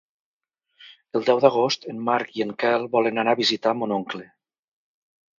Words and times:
El 1.17 1.25
deu 1.25 1.41
d'agost 1.43 1.85
en 1.91 1.99
Marc 2.07 2.31
i 2.39 2.43
en 2.45 2.53
Quel 2.63 2.87
volen 2.95 3.19
anar 3.25 3.35
a 3.37 3.39
visitar 3.43 3.75
mon 3.83 3.93
oncle. 3.99 4.23